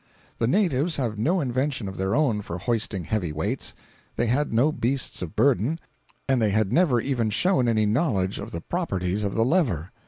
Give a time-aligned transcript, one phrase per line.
[0.39, 3.75] The natives have no invention of their own for hoisting heavy weights,
[4.15, 5.79] they had no beasts of burden,
[6.27, 9.91] and they have never even shown any knowledge of the properties of the lever.